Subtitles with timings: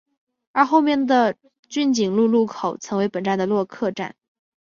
[0.53, 1.35] 而后面的
[1.69, 4.15] 骏景路路口曾为本站的落客站。